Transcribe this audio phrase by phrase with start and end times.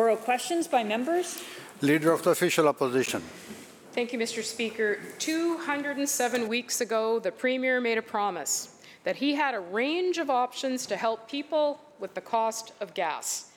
[0.00, 1.42] Oral questions by members.
[1.82, 3.20] Leader of the Official Opposition.
[3.92, 4.42] Thank you, Mr.
[4.42, 4.98] Speaker.
[5.18, 10.86] 207 weeks ago, the Premier made a promise that he had a range of options
[10.86, 13.50] to help people with the cost of gas.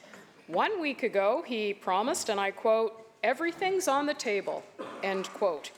[0.47, 2.91] One week ago, he promised, and I quote,
[3.23, 4.63] everything's on the table,
[5.01, 5.71] end quote.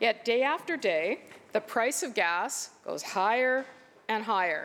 [0.00, 1.20] Yet day after day,
[1.52, 3.66] the price of gas goes higher
[4.08, 4.64] and higher.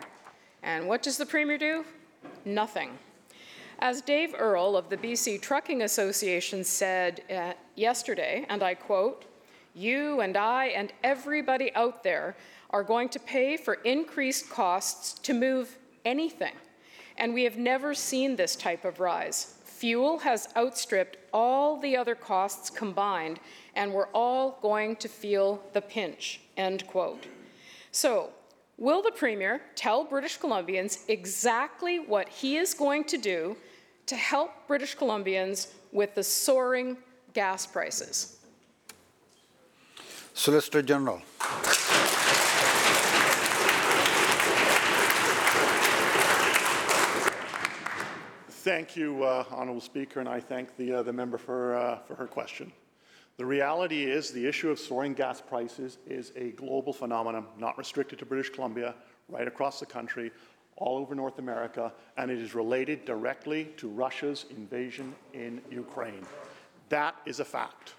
[0.64, 1.84] And what does the Premier do?
[2.46, 2.98] Nothing.
[3.84, 9.26] As Dave Earle of the BC Trucking Association said uh, yesterday, and I quote,
[9.74, 12.36] you and I and everybody out there
[12.70, 16.54] are going to pay for increased costs to move anything.
[17.18, 19.56] And we have never seen this type of rise.
[19.66, 23.40] Fuel has outstripped all the other costs combined,
[23.76, 27.26] and we're all going to feel the pinch, end quote.
[27.92, 28.30] So,
[28.78, 33.58] will the Premier tell British Columbians exactly what he is going to do
[34.06, 36.98] to help British Columbians with the soaring
[37.34, 38.38] gas prices?
[40.34, 41.22] Solicitor General.
[48.64, 52.14] Thank you, uh, Honourable Speaker, and I thank the, uh, the member for, uh, for
[52.14, 52.72] her question.
[53.38, 58.20] The reality is the issue of soaring gas prices is a global phenomenon, not restricted
[58.20, 58.94] to British Columbia,
[59.30, 60.32] right across the country,
[60.82, 66.26] all over North America, and it is related directly to Russia's invasion in Ukraine.
[66.90, 67.94] That is a fact.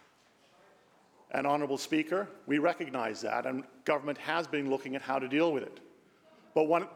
[1.31, 5.53] And Honourable Speaker, we recognize that, and government has been looking at how to deal
[5.53, 5.79] with it.
[6.55, 6.89] But one,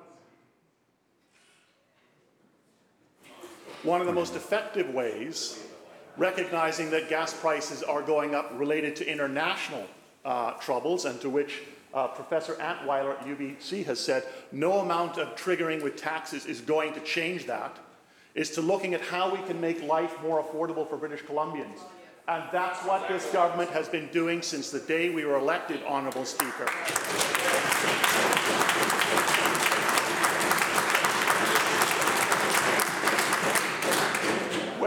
[3.85, 5.63] one of the most effective ways,
[6.17, 9.87] recognizing that gas prices are going up related to international
[10.25, 11.63] uh, troubles, and to which
[11.95, 16.93] uh, Professor Antweiler at UBC has said no amount of triggering with taxes is going
[16.95, 17.79] to change that,
[18.35, 21.79] is to looking at how we can make life more affordable for British Columbians.
[22.29, 26.25] And that's what this government has been doing since the day we were elected, Honourable
[26.25, 26.67] Speaker.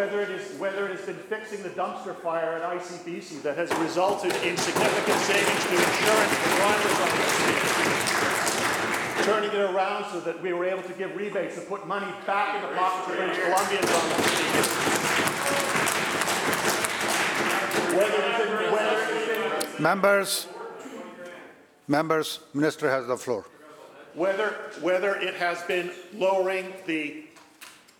[0.09, 3.69] Whether it, is, whether it has been fixing the dumpster fire at ICBC that has
[3.77, 7.61] resulted in significant savings to insurance for drivers on the street,
[9.23, 12.55] turning it around so that we were able to give rebates and put money back
[12.55, 14.65] in the pockets of British Columbians on the street.
[17.95, 20.47] Whether it's in, whether it's in Members,
[21.87, 23.45] members, Minister has the floor.
[24.15, 27.28] whether, whether it has been lowering the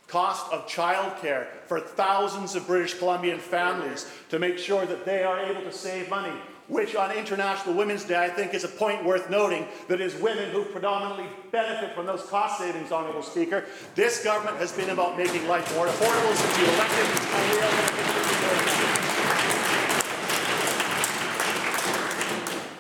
[0.10, 5.40] cost of childcare for thousands of British Columbian families to make sure that they are
[5.40, 6.34] able to save money,
[6.68, 10.50] which on International Women's Day I think is a point worth noting that is women
[10.50, 13.66] who predominantly benefit from those cost savings, Honourable Speaker.
[13.94, 17.62] This government has been about making life more affordable since we elected, and we are
[17.62, 19.00] going to continue doing that.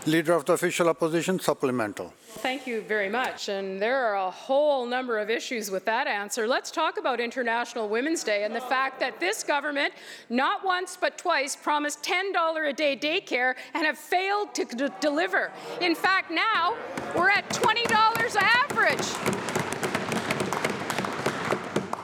[0.10, 2.12] Leader of the Official Opposition, supplemental.
[2.42, 3.48] Thank you very much.
[3.48, 6.48] And there are a whole number of issues with that answer.
[6.48, 9.94] Let's talk about International Women's Day and the fact that this government,
[10.32, 15.52] not once but twice, promised $10 a day daycare and have failed to d- deliver.
[15.80, 16.76] In fact, now
[17.16, 19.08] we're at $20 average.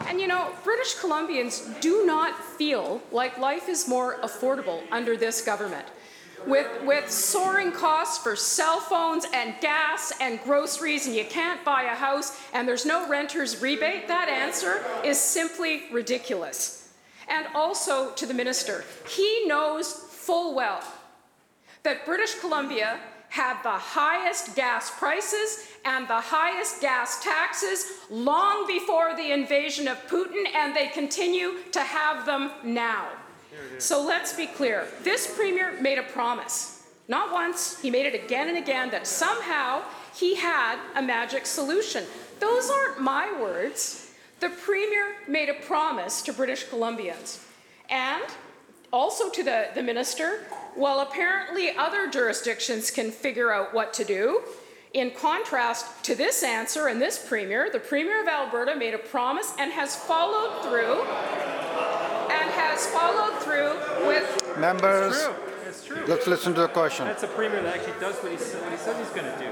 [0.08, 5.42] And you know, British Columbians do not feel like life is more affordable under this
[5.42, 5.88] government.
[6.48, 11.84] With, with soaring costs for cell phones and gas and groceries, and you can't buy
[11.84, 16.94] a house, and there's no renter's rebate, that answer is simply ridiculous.
[17.28, 20.84] And also to the minister, he knows full well
[21.84, 29.16] that British Columbia had the highest gas prices and the highest gas taxes long before
[29.16, 33.08] the invasion of Putin, and they continue to have them now.
[33.78, 34.88] So let's be clear.
[35.04, 36.84] This premier made a promise.
[37.08, 39.82] Not once, he made it again and again that somehow
[40.16, 42.04] he had a magic solution.
[42.40, 44.14] Those aren't my words.
[44.40, 47.44] The premier made a promise to British Columbians.
[47.90, 48.24] And
[48.92, 54.42] also to the, the minister, well, apparently other jurisdictions can figure out what to do.
[54.94, 59.54] In contrast to this answer and this premier, the premier of Alberta made a promise
[59.60, 61.04] and has followed through
[62.66, 65.34] has followed through with Members, True.
[65.68, 66.04] It's true.
[66.08, 67.06] let's listen to the question.
[67.06, 69.52] That's a premier that actually does what he, what he says he's going to do.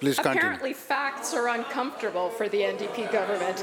[0.00, 0.38] Please continue.
[0.38, 3.62] apparently facts are uncomfortable for the NDP government.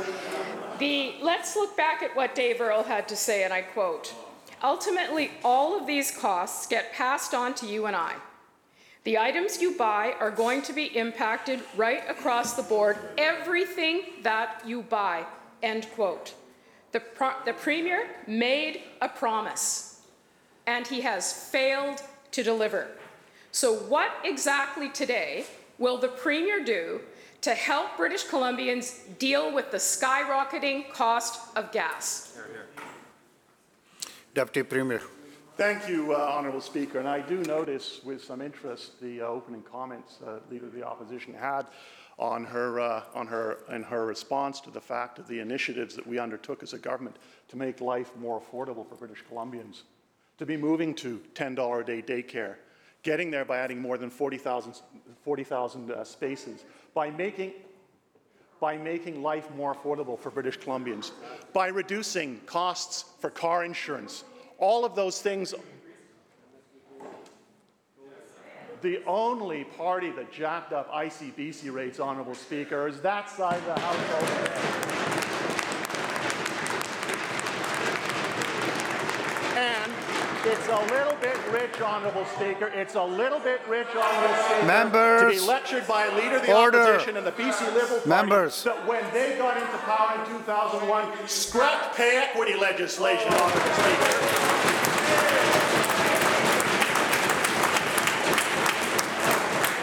[0.78, 4.14] The let's look back at what Dave Earle had to say, and I quote:
[4.62, 8.14] "Ultimately, all of these costs get passed on to you and I.
[9.08, 12.98] The items you buy are going to be impacted right across the board.
[13.18, 15.26] Everything that you buy,
[15.64, 16.34] End quote.
[16.92, 20.02] The, pro- the Premier made a promise,
[20.66, 22.02] and he has failed
[22.32, 22.90] to deliver.
[23.54, 25.46] So, what exactly today
[25.80, 27.00] will the Premier do
[27.44, 32.38] to help British Columbians deal with the skyrocketing cost of gas?
[34.34, 35.02] Deputy Premier.
[35.58, 37.00] Thank you, uh, Honourable Speaker.
[37.00, 40.84] And I do notice with some interest the uh, opening comments uh, Leader of the
[40.86, 41.66] Opposition had
[42.20, 46.06] on her, uh, on her, in her response to the fact of the initiatives that
[46.06, 47.16] we undertook as a government
[47.48, 49.82] to make life more affordable for British Columbians,
[50.38, 52.58] to be moving to $10 a day daycare,
[53.02, 54.76] getting there by adding more than 40,000
[55.24, 57.54] 40,000, uh, spaces, by making
[58.60, 61.12] by making life more affordable for British Columbians,
[61.52, 64.24] by reducing costs for car insurance.
[64.58, 65.54] All of those things.
[68.82, 73.80] The only party that jacked up ICBC rates, Honourable Speaker, is that side of the
[73.80, 75.08] House.
[79.58, 79.92] And
[80.46, 82.68] it's a little bit rich, Honourable Speaker.
[82.68, 85.48] It's a little bit rich, Honourable Speaker, to be Members.
[85.48, 86.80] lectured by a leader of the Order.
[86.80, 88.64] opposition and the BC Liberal Party Members.
[88.64, 94.47] that when they got into power in 2001, scrapped pay equity legislation, Honourable Speaker.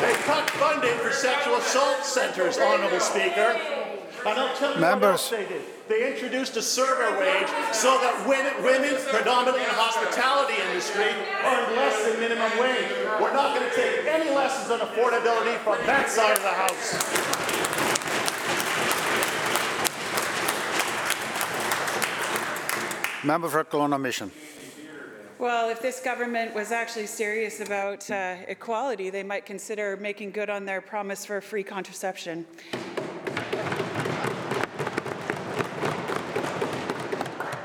[0.00, 3.56] They cut funding for sexual assault centres, Honourable Speaker.
[4.26, 5.02] And I'll tell you Members.
[5.02, 5.62] what else they did.
[5.86, 11.12] They introduced a server wage so that women, women predominantly in the hospitality industry,
[11.44, 12.88] earn less than minimum wage.
[13.20, 18.04] We're not going to take any lessons on affordability from that side of the House.
[23.24, 24.30] Member for Kelowna Mission.
[25.38, 30.48] Well, if this government was actually serious about uh, equality, they might consider making good
[30.48, 32.46] on their promise for free contraception.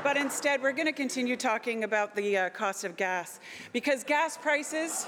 [0.02, 3.38] But instead, we're going to continue talking about the uh, cost of gas
[3.72, 5.06] because gas prices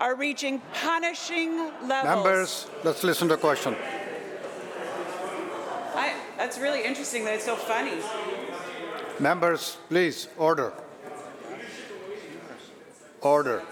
[0.00, 2.04] are reaching punishing levels.
[2.04, 3.76] Members, let's listen to the question.
[5.94, 8.00] I, that's really interesting that it's so funny.
[9.20, 10.72] Members, please, order.
[13.22, 13.62] Order.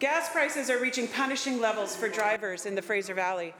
[0.00, 3.54] Gas prices are reaching punishing levels for drivers in the Fraser Valley.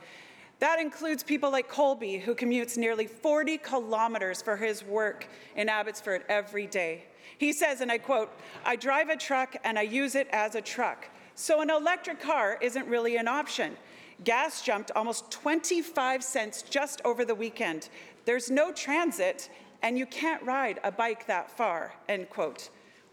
[0.59, 6.25] That includes people like Colby, who commutes nearly 40 kilometers for his work in Abbotsford
[6.27, 7.05] every day.
[7.37, 8.29] He says, and I quote,
[8.65, 11.07] I drive a truck and I use it as a truck.
[11.35, 13.77] So an electric car isn't really an option.
[14.25, 17.87] Gas jumped almost 25 cents just over the weekend.
[18.25, 19.49] There's no transit,
[19.81, 22.69] and you can't ride a bike that far, end quote.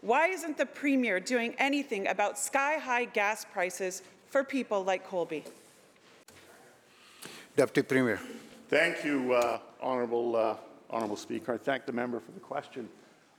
[0.07, 5.43] Why isn't the Premier doing anything about sky-high gas prices for people like Colby?
[7.57, 8.17] Deputy Premier.
[8.69, 10.55] Thank you, uh, Honourable, uh,
[10.89, 11.55] Honourable Speaker.
[11.55, 12.87] I thank the member for the question.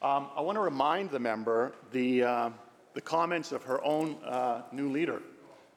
[0.02, 2.50] Um, I want to remind the member the, uh,
[2.92, 5.22] the comments of her own uh, new leader.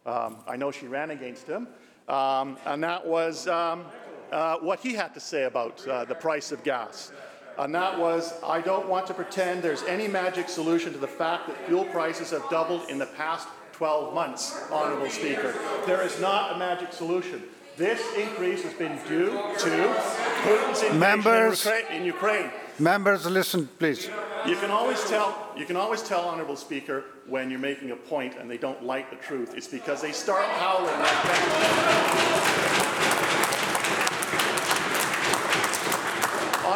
[0.06, 1.70] Um, I know she ran against him,
[2.10, 3.86] um, and that was um,
[4.34, 7.14] uh, what he had to say about uh, the price of gas.
[7.58, 11.48] And that was, I don't want to pretend there's any magic solution to the fact
[11.48, 15.54] that fuel prices have doubled in the past 12 months, Honourable Speaker.
[15.86, 17.44] There is not a magic solution.
[17.78, 19.96] This increase has been due to
[20.44, 21.68] Putin's invasion in Members.
[21.90, 22.52] In Ukraine.
[22.78, 24.10] Members, listen, please.
[24.46, 28.36] You can always tell, you can always tell, Honourable Speaker, when you're making a point
[28.40, 29.54] and they don't like the truth.
[29.56, 32.52] It's because they start howling like that.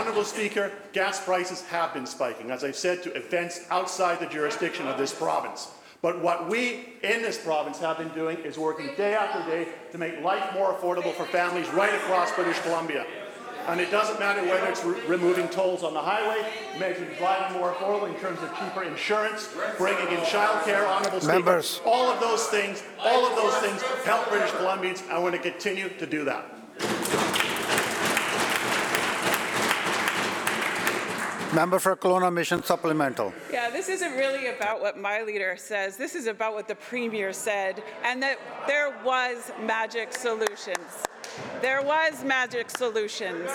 [0.06, 4.88] Honourable Speaker, gas prices have been spiking, as I've said, to events outside the jurisdiction
[4.88, 5.72] of this province.
[6.04, 9.98] But what we in this province have been doing is working day after day to
[9.98, 13.04] make life more affordable for families right across British Columbia.
[13.66, 16.48] And it doesn't matter whether it's re- removing tolls on the highway,
[16.80, 21.64] making driving more affordable in terms of cheaper insurance, bringing in childcare, honourable Speaker.
[21.84, 25.50] All of those things, all of those things help British Columbians, and we're going to
[25.50, 26.55] continue to do that.
[31.56, 33.32] Member for Kelowna Mission Supplemental.
[33.50, 35.96] Yeah, this isn't really about what my leader says.
[35.96, 41.06] This is about what the Premier said, and that there was magic solutions.
[41.62, 43.50] There was magic solutions.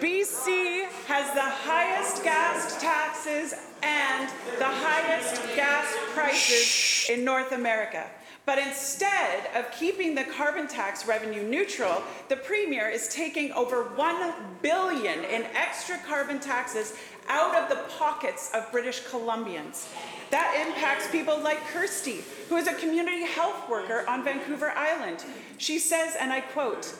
[0.00, 4.28] BC has the highest gas taxes and
[4.58, 8.06] the highest gas prices in North America.
[8.50, 14.32] But instead of keeping the carbon tax revenue neutral, the Premier is taking over 1
[14.60, 16.94] billion in extra carbon taxes
[17.28, 19.86] out of the pockets of British Columbians.
[20.32, 25.24] That impacts people like Kirsty, who is a community health worker on Vancouver Island.
[25.58, 26.92] She says, and I quote,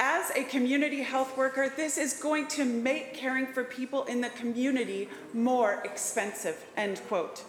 [0.00, 4.30] As a community health worker, this is going to make caring for people in the
[4.30, 7.44] community more expensive, end quote.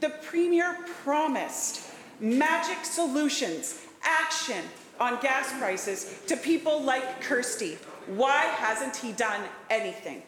[0.00, 4.62] The Premier promised magic solutions, action
[4.98, 7.78] on gas prices to people like Kirsty.
[8.06, 10.22] Why hasn't he done anything?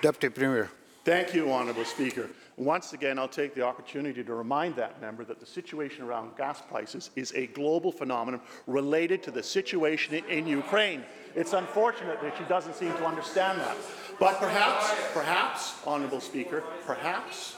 [0.00, 0.70] Deputy Premier.
[1.04, 2.28] Thank you, Honourable Speaker.
[2.56, 6.60] Once again, I'll take the opportunity to remind that member that the situation around gas
[6.60, 11.02] prices is a global phenomenon related to the situation in, in Ukraine.
[11.34, 13.76] It's unfortunate that she doesn't seem to understand that.
[14.22, 17.56] But perhaps, perhaps, Honourable Speaker, perhaps,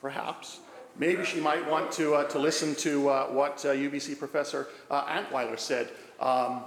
[0.00, 0.60] perhaps,
[0.96, 5.04] maybe she might want to, uh, to listen to uh, what uh, UBC Professor uh,
[5.06, 5.88] Antweiler said
[6.20, 6.62] um,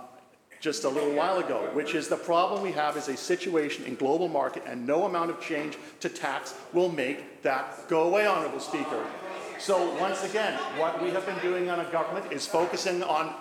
[0.59, 3.95] just a little while ago, which is the problem we have is a situation in
[3.95, 8.59] global market and no amount of change to tax will make that go away, Honourable
[8.59, 9.01] Speaker.
[9.59, 13.33] So once again, what we have been doing on a government is focusing on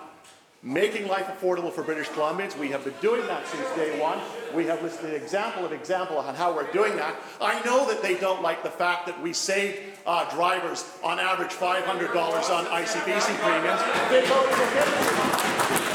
[0.65, 2.57] making life affordable for British Columbians.
[2.57, 4.17] We have been doing that since day one.
[4.53, 7.15] We have listed example of example on how we're doing that.
[7.39, 11.51] I know that they don't like the fact that we saved uh, drivers on average
[11.51, 13.81] $500 on ICBC premiums.
[14.09, 15.85] They voted against.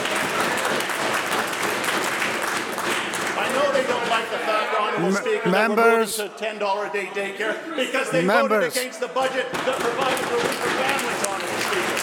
[3.43, 7.07] I know they don't like the fact, Honourable Speaker, members- that we're $10 a day
[7.07, 12.00] daycare because they voted against the budget that provided relief for families, Honourable Speaker.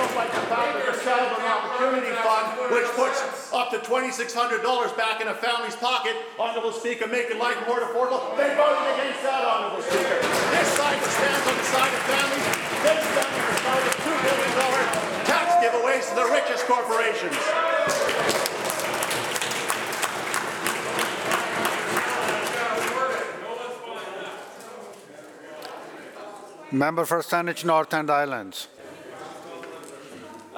[0.00, 3.20] Don't like the fact that the Settlement Opportunity Fund, which puts
[3.52, 4.64] up to $2,600
[4.96, 9.44] back in a family's pocket, Honourable Speaker, making life more affordable, they voted against that,
[9.44, 10.24] Honourable Speaker.
[10.56, 12.48] This side stands on the side of families,
[12.80, 14.56] they stand on the side of $2 billion
[15.28, 17.36] tax giveaways to the richest corporations.
[26.72, 28.68] Member for Saanich North and Islands.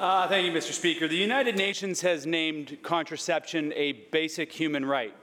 [0.03, 0.73] Uh, thank you, Mr.
[0.73, 1.07] Speaker.
[1.07, 5.13] The United Nations has named contraception a basic human right.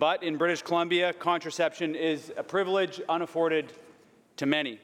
[0.00, 3.68] But in British Columbia, contraception is a privilege unafforded
[4.38, 4.80] to many.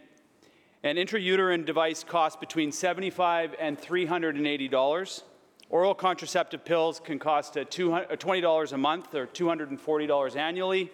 [0.85, 5.23] An intrauterine device costs between 75 and $380.
[5.71, 10.93] Oral contraceptive pills can cost uh, $200 uh, $20 a month or $240 annually.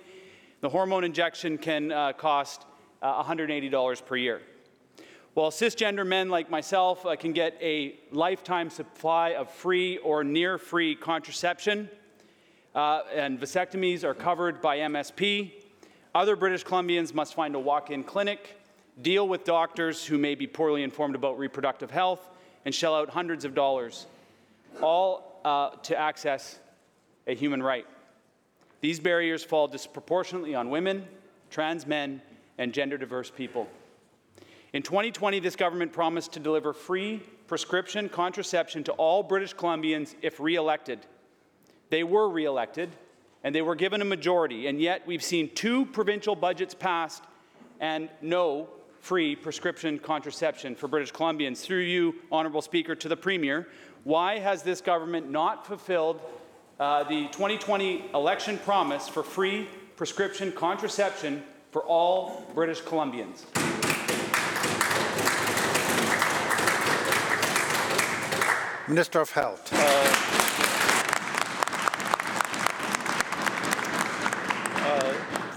[0.63, 2.65] The hormone injection can uh, cost
[3.03, 4.41] uh, $180 per year.
[5.35, 10.59] While cisgender men like myself uh, can get a lifetime supply of free or near
[10.59, 11.89] free contraception,
[12.75, 15.53] uh, and vasectomies are covered by MSP,
[16.15, 18.59] other British Columbians must find a walk in clinic,
[19.01, 22.29] deal with doctors who may be poorly informed about reproductive health,
[22.67, 24.07] and shell out hundreds of dollars,
[24.83, 26.59] all uh, to access
[27.27, 27.87] a human right.
[28.83, 31.07] These barriers fall disproportionately on women,
[31.49, 32.21] trans men,
[32.59, 33.67] and gender diverse people.
[34.73, 40.41] In 2020, this government promised to deliver free prescription contraception to all British Columbians if
[40.41, 41.01] re elected.
[41.91, 42.89] They were re elected
[43.45, 47.25] and they were given a majority, and yet we've seen two provincial budgets passed
[47.81, 48.69] and no
[49.01, 51.61] free prescription contraception for British Columbians.
[51.61, 53.69] Through you, Honourable Speaker, to the Premier,
[54.05, 56.21] why has this government not fulfilled
[56.79, 63.72] uh, the 2020 election promise for free prescription contraception for all British Columbians?
[68.93, 69.71] Minister of Health.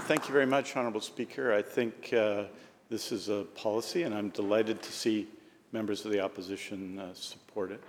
[0.06, 1.52] Thank you very much, Honourable Speaker.
[1.52, 2.44] I think uh,
[2.88, 5.28] this is a policy, and I'm delighted to see
[5.72, 7.82] members of the opposition uh, support it.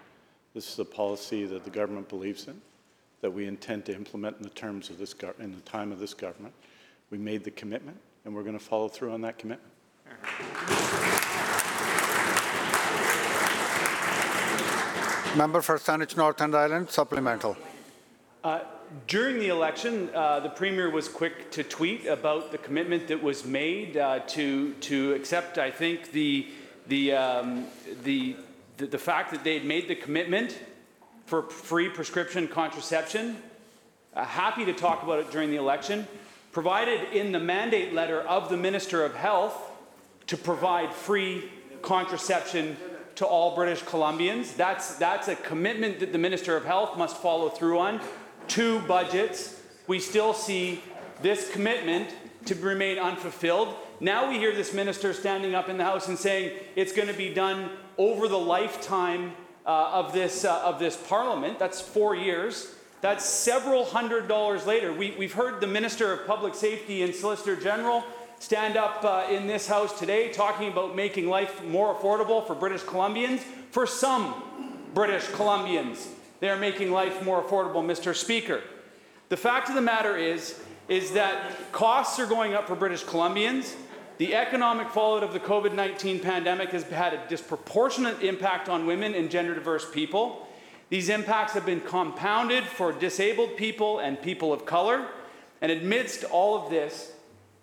[0.54, 2.60] This is a policy that the government believes in,
[3.22, 6.00] that we intend to implement in the terms of this gov- in the time of
[6.00, 6.54] this government.
[7.10, 9.72] We made the commitment, and we're going to follow through on that commitment.
[15.38, 17.56] Member for Saanich North and Islands, supplemental.
[19.06, 23.46] During the election, uh, the Premier was quick to tweet about the commitment that was
[23.46, 26.48] made uh, to, to accept, I think, the,
[26.88, 27.68] the, um,
[28.04, 28.36] the,
[28.78, 30.58] the, the fact that they had made the commitment
[31.26, 33.38] for free prescription contraception.
[34.16, 36.08] Uh, happy to talk about it during the election.
[36.52, 39.56] Provided in the mandate letter of the Minister of Health
[40.28, 41.52] to provide free
[41.84, 42.76] contraception
[43.18, 44.56] to all British Columbians.
[44.56, 48.00] That's, that's a commitment that the Minister of Health must follow through on.
[48.48, 50.82] Two budgets, we still see
[51.22, 52.10] this commitment
[52.46, 53.76] to remain unfulfilled.
[54.00, 57.14] Now we hear this minister standing up in the House and saying it's going to
[57.14, 59.34] be done over the lifetime
[59.66, 61.58] uh, of, this, uh, of this Parliament.
[61.58, 62.76] That's four years.
[63.02, 64.94] That's several hundred dollars later.
[64.94, 68.04] We, we've heard the Minister of Public Safety and Solicitor General
[68.40, 72.82] stand up uh, in this House today talking about making life more affordable for British
[72.82, 73.40] Columbians.
[73.72, 74.34] For some
[74.94, 76.08] British Columbians,
[76.40, 78.16] they are making life more affordable, Mr.
[78.16, 78.62] Speaker.
[79.30, 83.76] The fact of the matter is, is that costs are going up for British Columbians.
[84.18, 89.14] The economic fallout of the COVID 19 pandemic has had a disproportionate impact on women
[89.14, 90.48] and gender diverse people.
[90.90, 95.08] These impacts have been compounded for disabled people and people of color.
[95.62, 97.12] And amidst all of this,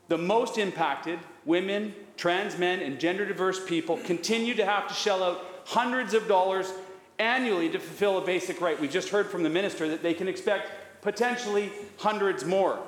[0.08, 5.22] the most impacted, women, trans men, and gender diverse people, continue to have to shell
[5.22, 6.72] out hundreds of dollars
[7.18, 8.78] annually to fulfill a basic right.
[8.80, 10.70] We just heard from the minister that they can expect
[11.02, 12.78] potentially hundreds more.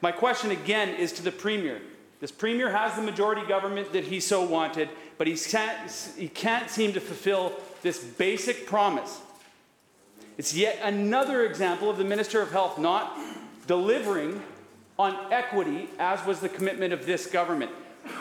[0.00, 1.80] My question again is to the Premier.
[2.20, 6.70] This Premier has the majority government that he so wanted, but he can't, he can't
[6.70, 9.20] seem to fulfill this basic promise.
[10.38, 13.18] It's yet another example of the Minister of Health not
[13.66, 14.42] delivering
[15.02, 17.70] on equity, as was the commitment of this government.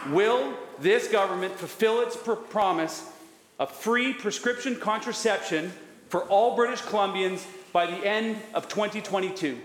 [0.09, 3.09] Will this government fulfill its pr- promise
[3.59, 5.71] of free prescription contraception
[6.09, 9.59] for all British Columbians by the end of 2022?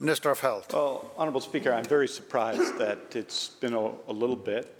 [0.00, 0.72] Minister of Health.
[0.72, 4.76] Well, Honourable Speaker, I'm very surprised that it's been a, a little bit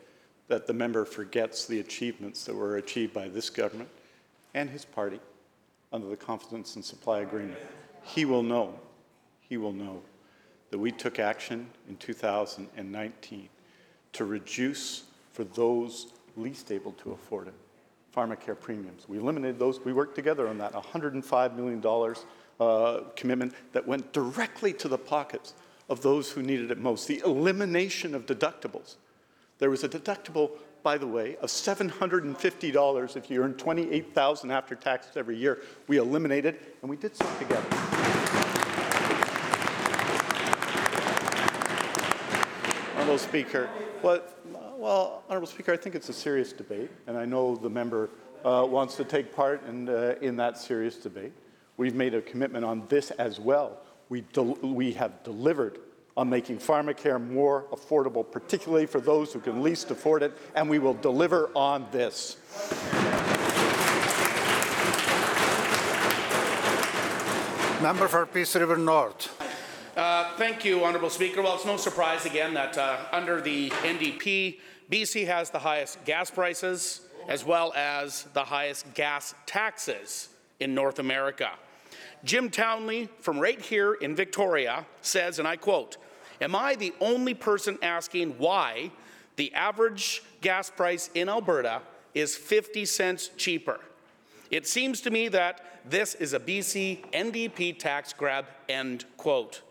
[0.47, 3.89] that the member forgets the achievements that were achieved by this government
[4.55, 5.19] and his party
[5.93, 7.59] under the Confidence and Supply Agreement.
[8.05, 8.79] He will know,
[9.41, 10.03] he will know
[10.71, 13.49] that we took action in 2019
[14.13, 17.55] to reduce for those least able to afford it
[18.15, 19.09] pharmacare premiums.
[19.09, 19.85] We eliminated those.
[19.85, 22.15] We worked together on that $105 million
[22.61, 25.55] uh, commitment that went directly to the pockets
[25.89, 27.07] of those who needed it most.
[27.07, 28.97] The elimination of deductibles.
[29.59, 30.51] There was a deductible,
[30.83, 35.59] by the way, of $750 if you earn 28,000 after taxes every year.
[35.87, 38.38] We eliminated, and we did so together.
[43.09, 43.71] Honourable Speaker,
[44.03, 44.39] what,
[44.77, 48.11] well, Honourable Speaker, I think it's a serious debate, and I know the member
[48.45, 51.33] uh, wants to take part in, uh, in that serious debate.
[51.79, 53.79] We've made a commitment on this as well.
[54.11, 54.25] We,
[54.61, 55.79] we have delivered
[56.19, 60.79] on making pharmacare more affordable, particularly for those who can least afford it, and we
[60.79, 62.37] will deliver on this.
[67.81, 69.48] Member for Peace River North.
[69.99, 71.43] Uh, Thank you, Honourable Speaker.
[71.43, 76.31] Well, it's no surprise again that uh, under the NDP, BC has the highest gas
[76.31, 80.29] prices as well as the highest gas taxes
[80.61, 81.51] in North America.
[82.23, 85.97] Jim Townley from right here in Victoria says, and I quote,
[86.41, 88.93] Am I the only person asking why
[89.35, 91.83] the average gas price in Alberta
[92.15, 93.81] is 50 cents cheaper?
[94.53, 99.63] It seems to me that this is a BC NDP tax grab, end quote.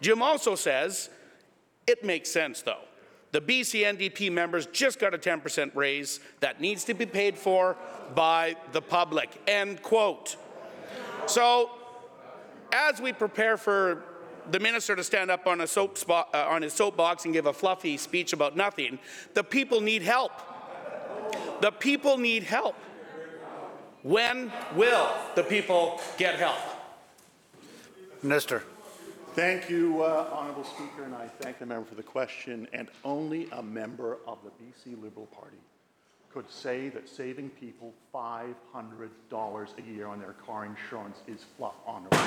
[0.00, 1.10] Jim also says,
[1.86, 2.82] it makes sense though.
[3.32, 7.76] The BC NDP members just got a 10% raise that needs to be paid for
[8.14, 10.36] by the public, end quote.
[11.26, 11.70] So,
[12.72, 14.02] as we prepare for
[14.50, 17.46] the minister to stand up on, a soap spot, uh, on his soapbox and give
[17.46, 18.98] a fluffy speech about nothing,
[19.34, 20.32] the people need help.
[21.60, 22.74] The people need help.
[24.02, 26.58] When will the people get help?
[28.22, 28.64] Minister.
[29.34, 32.66] Thank you, uh, Honourable Speaker, and I thank the member for the question.
[32.72, 35.56] And only a member of the BC Liberal Party
[36.34, 42.18] could say that saving people $500 a year on their car insurance is fluff, Honourable.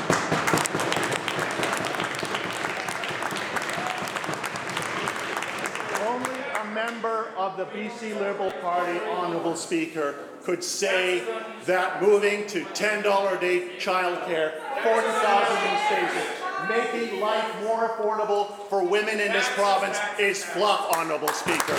[6.07, 11.23] Only a member of the BC Liberal Party, Honourable Speaker, could say
[11.65, 18.83] that moving to $10 a day childcare, 40,000 new stations, making life more affordable for
[18.83, 21.73] women in this province is fluff, Honourable Speaker.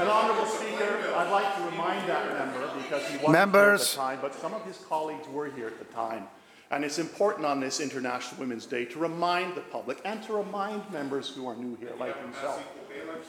[0.00, 3.90] And Honourable Speaker, I'd like to remind that member, because he wasn't here at Members.
[3.92, 6.26] the time, but some of his colleagues were here at the time.
[6.70, 10.88] And it's important on this International Women's Day to remind the public and to remind
[10.92, 12.64] members who are new here, like himself,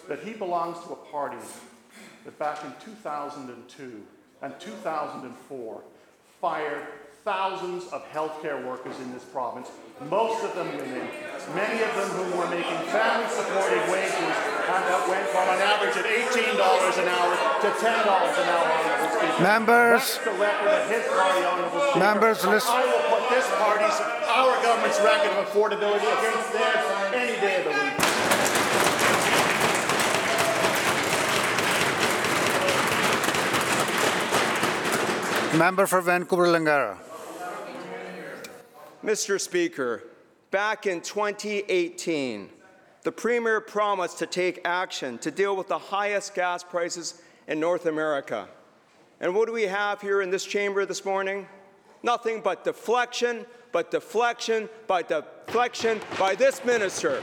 [0.08, 1.38] that he belongs to a party
[2.24, 4.04] that back in 2002
[4.44, 5.82] and 2004
[6.42, 6.82] fired
[7.24, 9.70] thousands of healthcare workers in this province,
[10.10, 11.06] most of them women,
[11.54, 15.94] many of them who were making family supporting wages and that went from an average
[15.94, 16.58] of $18
[16.98, 18.72] an hour to $10 an hour,
[19.40, 20.02] Members.
[20.02, 25.38] That's the record of party, Members, listen- I will put this party's, our government's record
[25.38, 28.01] of affordability against theirs any day of the week.
[35.58, 36.98] Member for Vancouver Langara.
[39.04, 39.40] Mr.
[39.40, 40.04] Speaker,
[40.50, 42.50] back in 2018,
[43.04, 47.86] the Premier promised to take action to deal with the highest gas prices in North
[47.86, 48.48] America.
[49.20, 51.46] And what do we have here in this chamber this morning?
[52.02, 57.22] Nothing but deflection, but deflection, but deflection by this minister.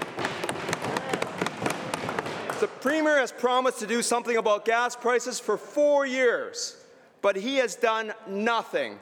[2.61, 6.77] The Premier has promised to do something about gas prices for four years,
[7.23, 8.99] but he has done nothing.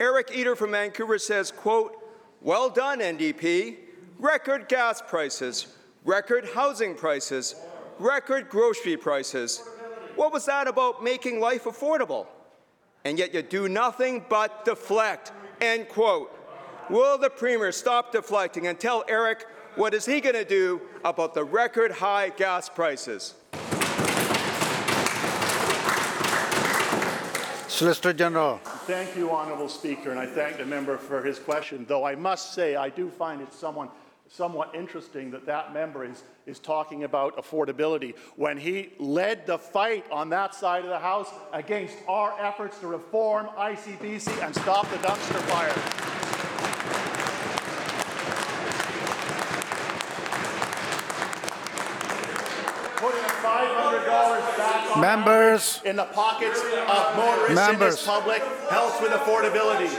[0.00, 1.96] Eric Eater from Vancouver says, quote,
[2.40, 3.76] well done, NDP.
[4.18, 7.56] Record gas prices, record housing prices,
[7.98, 9.62] record grocery prices.
[10.14, 12.26] What was that about making life affordable?
[13.04, 16.30] And yet you do nothing but deflect, end quote.
[16.90, 21.34] Will the Premier stop deflecting and tell Eric what is he going to do about
[21.34, 23.34] the record high gas prices?
[27.74, 28.58] Solicitor General.
[28.86, 32.54] Thank you, Honourable Speaker, and I thank the member for his question, though I must
[32.54, 33.88] say I do find it someone,
[34.28, 40.06] somewhat interesting that that member is, is talking about affordability when he led the fight
[40.12, 44.98] on that side of the House against our efforts to reform ICBC and stop the
[44.98, 45.74] dumpster fire.
[52.98, 55.80] Putting $500 back on Members.
[55.84, 58.02] in the pockets of motorists in Members.
[58.06, 59.90] public helps with affordability.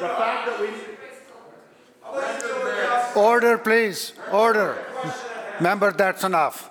[0.00, 0.68] The fact that we
[3.14, 4.12] Order, please.
[4.32, 4.78] Order.
[5.60, 6.70] Member, that's enough.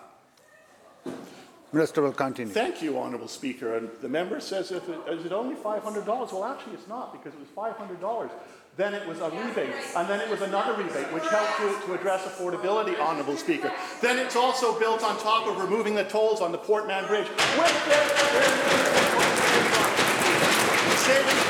[1.71, 2.51] Minister will continue.
[2.51, 3.75] Thank you, Honourable Speaker.
[3.75, 6.05] And the member says, if it, is it only $500?
[6.07, 8.31] Well, actually, it's not, because it was $500.
[8.79, 11.95] Then it was a rebate, and then it was another rebate, which helped to, to
[11.99, 13.73] address affordability, Honourable Speaker.
[13.99, 17.27] Then it's also built on top of removing the tolls on the Port Mann Bridge.
[17.27, 17.43] Saving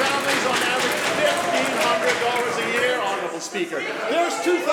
[0.02, 3.78] families on average $1,500 a year, Honourable Speaker.
[4.10, 4.66] There's 2,000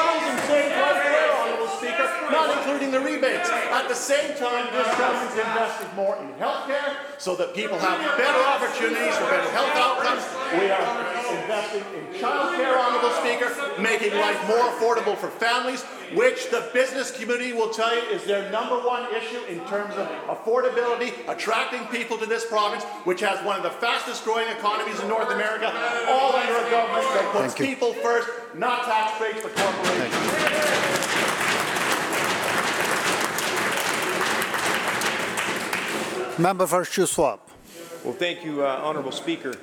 [0.49, 3.51] saved right there, Honourable Speaker, not including the rebates.
[3.51, 8.43] At the same time, this government's invested more in healthcare so that people have better
[8.49, 10.25] opportunities for better health outcomes.
[10.57, 15.83] We are investing in childcare, Honourable Speaker, making life more affordable for families,
[16.15, 20.07] which the business community will tell you is their number one issue in terms of
[20.29, 25.09] affordability, attracting people to this province, which has one of the fastest growing economies in
[25.09, 25.67] North America,
[26.09, 30.77] all under a government that puts people first, not tax breaks for corporations.
[36.39, 37.39] Member for Shuswap.
[38.05, 39.55] Well, thank you, uh, Honorable Speaker.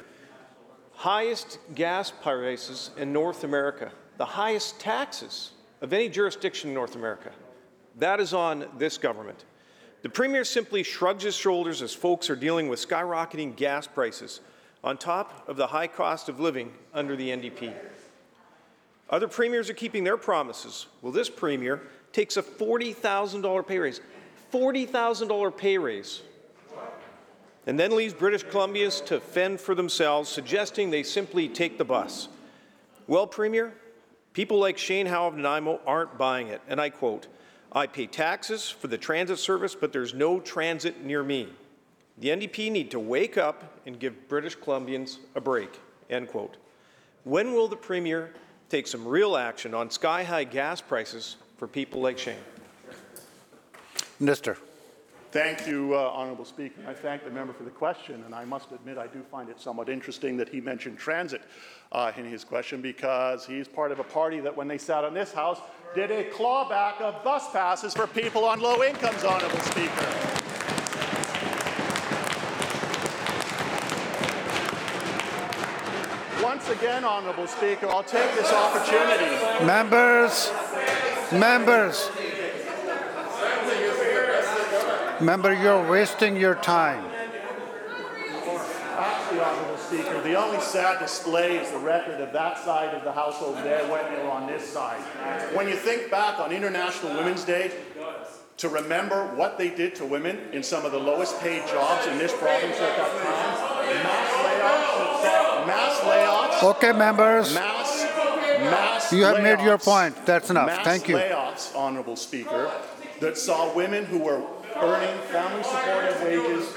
[1.04, 7.30] Highest gas prices in North America, the highest taxes of any jurisdiction in North America.
[7.98, 9.44] That is on this government.
[10.02, 14.40] The Premier simply shrugs his shoulders as folks are dealing with skyrocketing gas prices
[14.82, 17.74] on top of the high cost of living under the NDP.
[19.10, 20.88] Other premiers are keeping their promises.
[21.02, 21.82] Well, this premier
[22.14, 24.00] takes a $40,000 pay raise,
[24.54, 26.22] $40,000 pay raise
[27.66, 32.28] and then leaves British Columbians to fend for themselves, suggesting they simply take the bus.
[33.08, 33.74] Well, Premier,
[34.34, 37.28] people like Shane Howe of Nanaimo aren't buying it, and I quote,
[37.72, 41.50] I pay taxes for the transit service, but there's no transit near me.
[42.20, 46.58] The NDP need to wake up and give British Columbians a break, end quote.
[47.24, 48.32] When will the Premier
[48.70, 52.36] take some real action on sky-high gas prices for people like Shane?
[54.20, 54.58] Minister.
[55.34, 56.80] Thank you, uh, Honourable Speaker.
[56.88, 59.60] I thank the member for the question, and I must admit I do find it
[59.60, 61.42] somewhat interesting that he mentioned transit
[61.92, 65.16] uh, in his question because he's part of a party that, when they sat on
[65.16, 65.60] this House,
[65.96, 69.90] did a clawback of bus passes for people on low incomes, Honourable Speaker.
[76.44, 79.66] Once again, Honourable Speaker, I'll take this opportunity.
[79.66, 80.52] Members.
[81.32, 82.12] Members.
[85.22, 87.06] Member, you're wasting your time.
[88.96, 93.12] Actually, Honourable Speaker, the only sad display is the record of that side of the
[93.12, 95.02] House over there when you're on this side.
[95.56, 97.72] When you think back on International Women's Day,
[98.58, 102.18] to remember what they did to women in some of the lowest paid jobs in
[102.18, 106.00] this province at that time, mass layoffs, mass
[106.62, 107.54] layoffs, Okay, members.
[107.54, 108.04] mass,
[108.60, 110.16] mass You have made your point.
[110.26, 110.84] That's enough.
[110.84, 111.16] Thank you.
[111.18, 112.72] layoffs, Honourable Speaker,
[113.20, 114.42] that saw women who were
[114.78, 116.74] earning family supported wages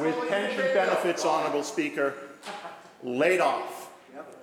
[0.00, 2.14] with pension benefits, Honourable Speaker,
[3.02, 3.90] laid off,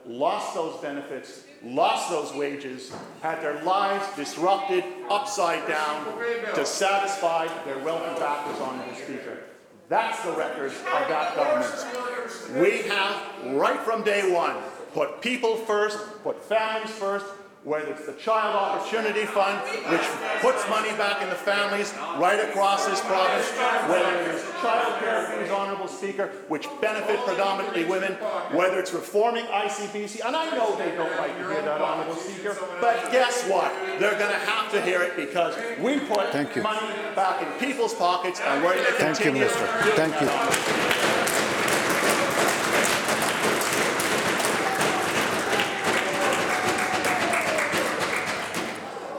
[0.06, 2.92] lost those benefits, lost those wages,
[3.22, 6.06] had their lives disrupted upside down
[6.54, 9.40] to satisfy their wealthy backers, Honourable Speaker.
[9.88, 12.60] That's the record of that government.
[12.60, 14.56] We have, right from day one,
[14.94, 17.26] put people first, put families first,
[17.66, 20.06] whether it's the Child Opportunity Fund, which
[20.40, 23.50] puts money back in the families right across this province,
[23.90, 28.14] whether it is child care fees, Honourable Speaker, which benefit predominantly women,
[28.54, 32.56] whether it's reforming ICBC, and I know they don't like to hear that, Honourable Speaker,
[32.80, 33.74] but guess what?
[34.00, 38.40] They're going to have to hear it because we put money back in people's pockets
[38.42, 39.84] and we're going to continue Thank you, Minister.
[39.84, 41.45] doing Thank you.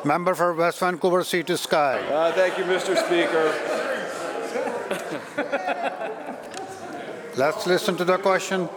[0.07, 1.99] Member for West Vancouver to Sky.
[1.99, 2.97] Uh, thank you, Mr.
[2.97, 3.53] Speaker.
[7.37, 8.69] Let's listen to the question.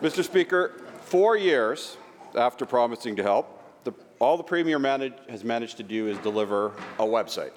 [0.00, 0.24] Mr.
[0.24, 1.98] Speaker, four years
[2.36, 6.72] after promising to help, the, all the Premier manage, has managed to do is deliver
[6.98, 7.52] a website.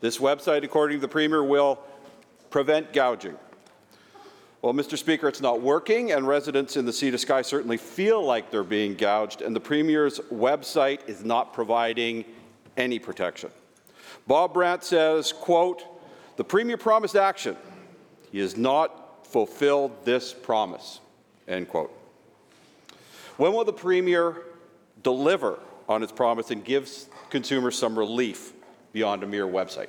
[0.00, 1.78] This website, according to the Premier, will
[2.50, 3.36] prevent gouging.
[4.62, 4.96] Well, Mr.
[4.96, 8.62] Speaker, it's not working, and residents in the Sea to Sky certainly feel like they're
[8.62, 12.24] being gouged, and the Premier's website is not providing
[12.76, 13.50] any protection.
[14.28, 15.82] Bob Brandt says, quote,
[16.36, 17.56] the Premier promised action.
[18.30, 21.00] He has not fulfilled this promise,
[21.48, 21.90] end quote.
[23.38, 24.42] When will the Premier
[25.02, 26.88] deliver on its promise and give
[27.30, 28.52] consumers some relief
[28.92, 29.88] beyond a mere website?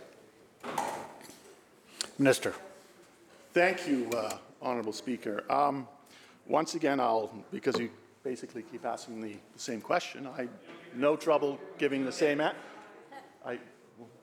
[2.17, 2.55] Minister.
[3.53, 5.43] Thank you, uh, Honourable Speaker.
[5.51, 5.87] Um,
[6.47, 7.89] once again, I'll, because you
[8.23, 10.47] basically keep asking the, the same question, I
[10.95, 12.57] no trouble giving the same answer.
[13.45, 13.59] I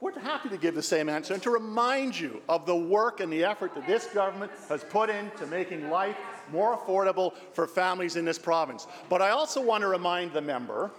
[0.00, 3.32] we're happy to give the same answer and to remind you of the work and
[3.32, 6.16] the effort that this government has put into making life
[6.50, 8.86] more affordable for families in this province.
[9.08, 10.90] But I also want to remind the member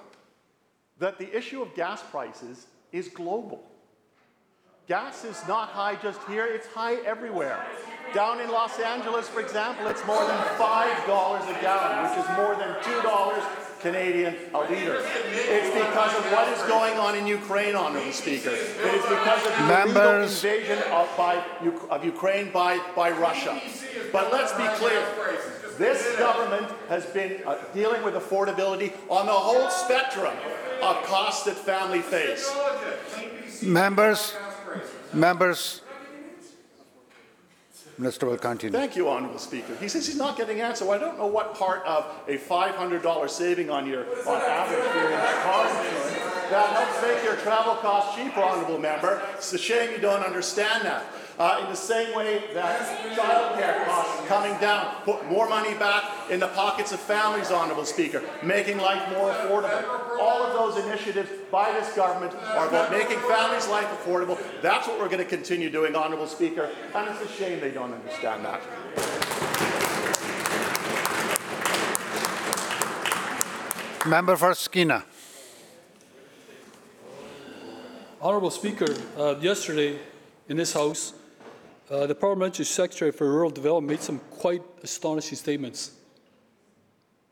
[0.99, 3.63] that the issue of gas prices is global.
[4.87, 7.65] Gas is not high just here, it's high everywhere.
[8.13, 12.55] Down in Los Angeles, for example, it's more than $5 a gallon, which is more
[12.55, 15.01] than $2 Canadian a litre.
[15.33, 18.49] It's because of what is going on in Ukraine, Honourable Speaker.
[18.49, 20.43] It is because of the Members.
[20.43, 21.43] invasion of, by,
[21.89, 23.59] of Ukraine by, by Russia.
[24.11, 25.03] But let's be clear.
[25.77, 30.35] This government has been uh, dealing with affordability on the whole spectrum
[30.83, 32.53] of costs that family face.
[33.63, 34.35] Members,
[35.13, 35.81] members.
[38.01, 38.77] Minister will continue.
[38.77, 39.75] Thank you, Honourable Speaker.
[39.75, 40.85] He says he's not getting an answer.
[40.85, 46.30] Well, I don't know what part of a $500 saving on your on average insurance
[46.51, 49.21] that helps make your travel costs cheaper, Honourable Member.
[49.35, 51.05] It's a shame you don't understand that.
[51.39, 56.39] Uh, in the same way that childcare costs coming down, put more money back in
[56.39, 60.19] the pockets of families, Honourable Speaker, making life more affordable.
[60.19, 64.37] All of those initiatives by this government are about making families' life affordable.
[64.61, 67.93] That's what we're going to continue doing, Honourable Speaker, and it's a shame they don't
[67.93, 68.61] understand that.
[74.05, 75.03] Member for Skeena.
[78.21, 78.85] Honorable Speaker,
[79.17, 79.97] uh, yesterday
[80.47, 81.13] in this House,
[81.89, 85.93] uh, the Parliamentary Secretary for Rural Development made some quite astonishing statements,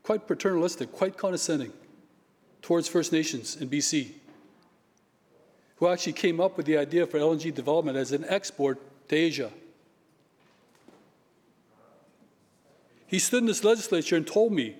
[0.02, 1.72] quite paternalistic, quite condescending
[2.60, 4.14] towards First Nations in BC,
[5.76, 9.52] who actually came up with the idea for LNG development as an export to Asia.
[13.06, 14.74] He stood in this legislature and told me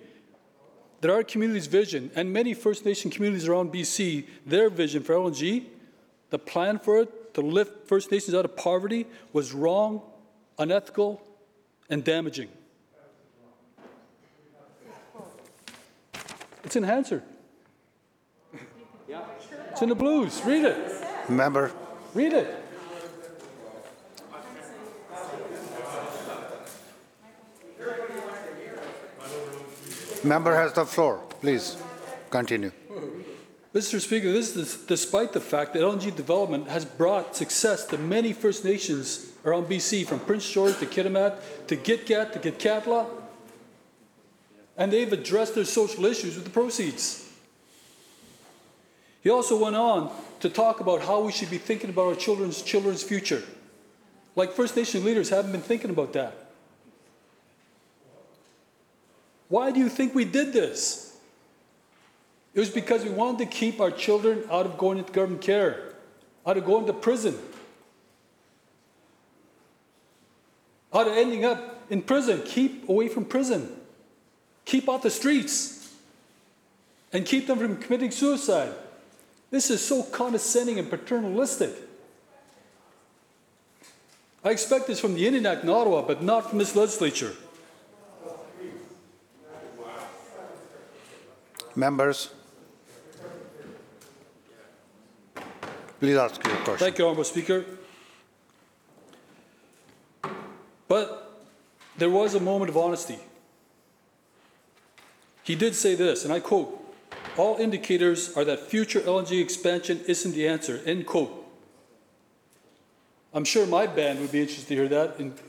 [0.99, 5.67] that our community's vision, and many First Nation communities around BC, their vision for LNG,
[6.31, 10.01] the plan for it to lift First Nations out of poverty was wrong,
[10.57, 11.21] unethical,
[11.89, 12.49] and damaging.
[16.63, 17.23] It's in Hansard.
[19.71, 20.41] It's in the blues.
[20.45, 21.29] Read it.
[21.29, 21.71] Member.
[22.13, 22.57] Read it.
[30.23, 31.21] Member has the floor.
[31.41, 31.77] Please
[32.29, 32.71] continue.
[33.73, 34.01] Mr.
[34.01, 38.65] Speaker, this is despite the fact that LNG development has brought success to many First
[38.65, 43.07] Nations around BC, from Prince George to Kitimat to Gitga'at to Gitxaala,
[44.75, 47.29] and they've addressed their social issues with the proceeds.
[49.21, 52.61] He also went on to talk about how we should be thinking about our children's
[52.61, 53.43] children's future.
[54.35, 56.51] Like First Nation leaders haven't been thinking about that.
[59.47, 61.10] Why do you think we did this?
[62.53, 65.93] It was because we wanted to keep our children out of going into government care,
[66.45, 67.37] out of going to prison,
[70.93, 72.41] out of ending up in prison.
[72.45, 73.71] Keep away from prison.
[74.65, 75.93] Keep off the streets.
[77.13, 78.73] And keep them from committing suicide.
[79.49, 81.71] This is so condescending and paternalistic.
[84.43, 87.33] I expect this from the Indian Act in Ottawa, but not from this legislature.
[91.75, 92.29] Members,
[96.01, 96.77] please ask your question.
[96.77, 97.63] Thank you, Honorable Speaker.
[100.87, 101.39] But
[101.95, 103.19] there was a moment of honesty.
[105.43, 106.69] He did say this, and I quote,
[107.37, 111.31] "All indicators are that future LNG expansion isn't the answer," end quote.
[113.31, 115.39] I'm sure my band would be interested to hear that, and-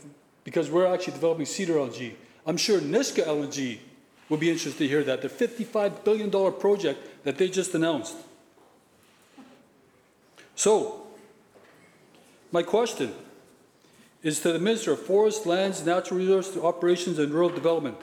[0.43, 2.13] because we're actually developing Cedar LNG.
[2.45, 3.79] I'm sure Nisga'a LNG
[4.29, 8.15] would be interested to hear that, the $55 billion project that they just announced.
[10.55, 11.07] So,
[12.51, 13.13] my question
[14.21, 17.97] is to the Minister of Forest, Lands, Natural Resources, Operations and Rural Development.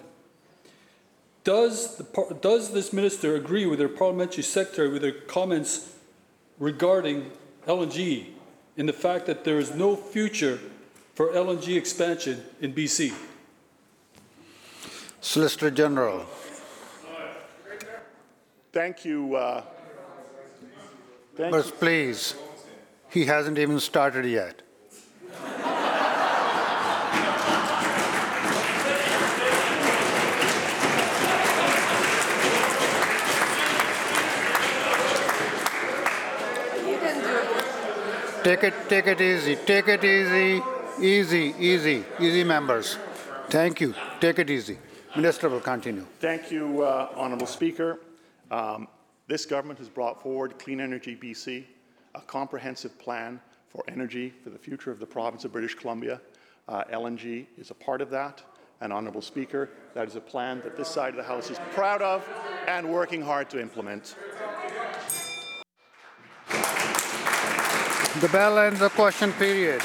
[1.45, 5.95] Does, the, does this minister agree with their parliamentary secretary with their comments
[6.59, 7.31] regarding
[7.67, 8.27] LNG
[8.77, 10.61] and the fact that there is no future
[11.15, 13.15] for LNG expansion in BC?
[15.23, 16.27] Solicitor General.
[18.73, 19.37] Thank you.
[19.37, 19.65] uh,
[21.41, 21.73] Thank you.
[21.73, 22.35] Please.
[23.09, 24.61] He hasn't even started yet.
[38.45, 40.63] Take it, take it easy, take it easy,
[41.01, 42.99] easy, easy, easy, members.
[43.49, 43.95] Thank you.
[44.21, 44.79] Take it easy.
[45.17, 46.07] Minister will continue.
[46.21, 48.01] Thank you, uh, Honourable Speaker.
[48.51, 48.89] Um,
[49.31, 51.63] This government has brought forward Clean Energy BC,
[52.17, 56.21] a comprehensive plan for energy for the future of the province of British Columbia.
[56.67, 58.43] Uh, LNG is a part of that.
[58.81, 62.03] And Honourable Speaker, that is a plan that this side of the House is proud
[62.03, 62.29] of
[62.67, 64.17] and working hard to implement.
[66.49, 69.81] The bell ends the question period.